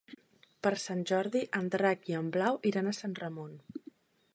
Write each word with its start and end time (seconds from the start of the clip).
Per 0.67 0.71
Sant 0.83 1.03
Jordi 1.11 1.43
en 1.59 1.69
Drac 1.77 2.09
i 2.13 2.19
en 2.23 2.33
Blai 2.39 2.59
iran 2.73 2.91
a 2.95 2.99
Sant 3.03 3.19
Ramon. 3.23 3.55